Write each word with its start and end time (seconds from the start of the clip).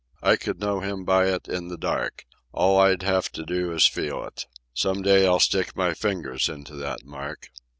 I 0.23 0.35
could 0.35 0.59
know 0.59 0.79
him 0.79 1.05
by 1.05 1.27
it 1.27 1.47
in 1.47 1.67
the 1.67 1.77
dark. 1.77 2.25
All 2.53 2.79
I'd 2.79 3.03
have 3.03 3.31
to 3.33 3.45
do 3.45 3.71
is 3.71 3.85
feel 3.85 4.23
it. 4.23 4.47
Some 4.73 5.03
day 5.03 5.27
I'll 5.27 5.39
stick 5.39 5.75
my 5.75 5.93
fingers 5.93 6.49
into 6.49 6.73
that 6.77 7.05
mark." 7.05 7.49